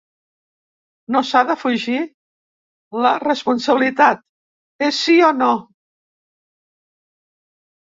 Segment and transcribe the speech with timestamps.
[1.15, 1.97] No s’ha de fugir
[3.05, 4.25] la responsabilitat:
[4.89, 5.53] és sí o no.